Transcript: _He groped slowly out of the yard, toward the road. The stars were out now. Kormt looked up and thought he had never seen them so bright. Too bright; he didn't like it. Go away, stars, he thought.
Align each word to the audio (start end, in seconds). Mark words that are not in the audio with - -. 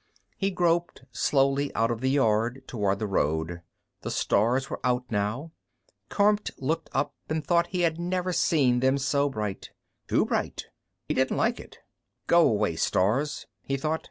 _He 0.38 0.50
groped 0.50 1.04
slowly 1.12 1.74
out 1.74 1.90
of 1.90 2.00
the 2.00 2.08
yard, 2.08 2.62
toward 2.66 2.98
the 2.98 3.06
road. 3.06 3.60
The 4.00 4.10
stars 4.10 4.70
were 4.70 4.80
out 4.82 5.04
now. 5.10 5.52
Kormt 6.08 6.50
looked 6.56 6.88
up 6.94 7.14
and 7.28 7.46
thought 7.46 7.66
he 7.66 7.82
had 7.82 8.00
never 8.00 8.32
seen 8.32 8.80
them 8.80 8.96
so 8.96 9.28
bright. 9.28 9.72
Too 10.08 10.24
bright; 10.24 10.68
he 11.04 11.12
didn't 11.12 11.36
like 11.36 11.60
it. 11.60 11.80
Go 12.28 12.48
away, 12.48 12.76
stars, 12.76 13.46
he 13.60 13.76
thought. 13.76 14.08